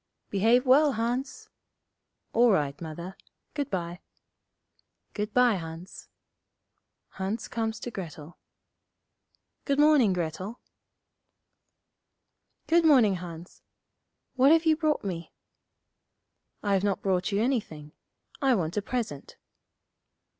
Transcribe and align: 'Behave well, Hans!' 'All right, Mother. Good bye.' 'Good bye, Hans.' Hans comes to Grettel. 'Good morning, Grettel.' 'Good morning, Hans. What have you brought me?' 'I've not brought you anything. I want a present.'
'Behave 0.31 0.65
well, 0.65 0.93
Hans!' 0.93 1.47
'All 2.33 2.49
right, 2.51 2.81
Mother. 2.81 3.15
Good 3.53 3.69
bye.' 3.69 3.99
'Good 5.13 5.31
bye, 5.31 5.57
Hans.' 5.57 6.09
Hans 7.09 7.47
comes 7.47 7.79
to 7.81 7.91
Grettel. 7.91 8.39
'Good 9.63 9.77
morning, 9.77 10.11
Grettel.' 10.11 10.59
'Good 12.65 12.83
morning, 12.83 13.17
Hans. 13.17 13.61
What 14.33 14.51
have 14.51 14.65
you 14.65 14.75
brought 14.75 15.03
me?' 15.03 15.33
'I've 16.63 16.83
not 16.83 17.03
brought 17.03 17.31
you 17.31 17.39
anything. 17.39 17.91
I 18.41 18.55
want 18.55 18.77
a 18.77 18.81
present.' 18.81 19.35